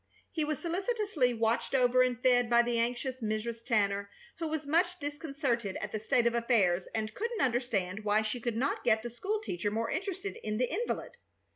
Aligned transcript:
He 0.31 0.43
was 0.43 0.57
solicitously 0.57 1.31
watched 1.35 1.75
over 1.75 2.01
and 2.01 2.19
fed 2.23 2.49
by 2.49 2.63
the 2.63 2.79
anxious 2.79 3.21
Mrs. 3.21 3.63
Tanner, 3.63 4.09
who 4.39 4.47
was 4.47 4.65
much 4.65 4.97
disconcerted 4.97 5.77
at 5.79 5.91
the 5.91 5.99
state 5.99 6.25
of 6.25 6.33
affairs, 6.33 6.87
and 6.95 7.13
couldn't 7.13 7.39
understand 7.41 8.03
why 8.03 8.23
she 8.23 8.41
could 8.41 8.57
not 8.57 8.83
get 8.83 9.03
the 9.03 9.11
school 9.11 9.39
teacher 9.41 9.69
more 9.69 9.91
interested 9.91 10.37
in 10.37 10.57
the 10.57 10.73
invalid. 10.73 11.17